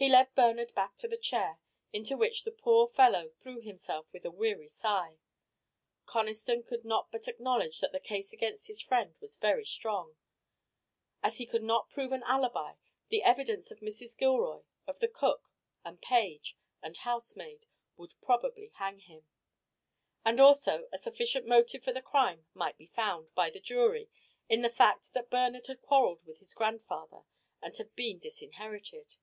He 0.00 0.08
led 0.08 0.32
Bernard 0.36 0.76
back 0.76 0.94
to 0.98 1.08
the 1.08 1.16
chair, 1.16 1.58
into 1.92 2.16
which 2.16 2.44
the 2.44 2.52
poor 2.52 2.86
fellow 2.86 3.30
threw 3.30 3.60
himself 3.60 4.06
with 4.12 4.24
a 4.24 4.30
weary 4.30 4.68
sigh. 4.68 5.18
Conniston 6.06 6.62
could 6.64 6.84
not 6.84 7.10
but 7.10 7.26
acknowledge 7.26 7.80
that 7.80 7.90
the 7.90 7.98
case 7.98 8.32
against 8.32 8.68
his 8.68 8.80
friend 8.80 9.16
was 9.18 9.34
very 9.34 9.64
strong. 9.66 10.14
As 11.20 11.38
he 11.38 11.46
could 11.46 11.64
not 11.64 11.90
prove 11.90 12.12
an 12.12 12.22
alibi, 12.26 12.76
the 13.08 13.24
evidence 13.24 13.72
of 13.72 13.80
Mrs. 13.80 14.16
Gilroy, 14.16 14.62
of 14.86 15.00
the 15.00 15.08
cook, 15.08 15.50
and 15.84 16.00
page, 16.00 16.56
and 16.80 16.96
housemaid, 16.98 17.66
would 17.96 18.14
probably 18.22 18.68
hang 18.76 19.00
him. 19.00 19.26
And 20.24 20.40
also 20.40 20.86
a 20.92 20.98
sufficient 20.98 21.44
motive 21.44 21.82
for 21.82 21.92
the 21.92 22.02
crime 22.02 22.46
might 22.54 22.78
be 22.78 22.86
found 22.86 23.34
by 23.34 23.50
the 23.50 23.58
jury 23.58 24.08
in 24.48 24.62
the 24.62 24.70
fact 24.70 25.12
that 25.14 25.28
Bernard 25.28 25.66
had 25.66 25.82
quarrelled 25.82 26.24
with 26.24 26.38
his 26.38 26.54
grandfather 26.54 27.24
and 27.60 27.76
had 27.78 27.96
been 27.96 28.20
disinherited. 28.20 29.16